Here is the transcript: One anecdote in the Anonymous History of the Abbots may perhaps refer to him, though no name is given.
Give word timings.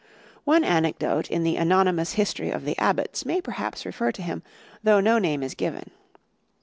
One 0.45 0.63
anecdote 0.63 1.29
in 1.29 1.43
the 1.43 1.57
Anonymous 1.57 2.13
History 2.13 2.49
of 2.49 2.65
the 2.65 2.75
Abbots 2.79 3.23
may 3.23 3.39
perhaps 3.39 3.85
refer 3.85 4.11
to 4.13 4.23
him, 4.23 4.41
though 4.83 4.99
no 4.99 5.19
name 5.19 5.43
is 5.43 5.53
given. 5.53 5.91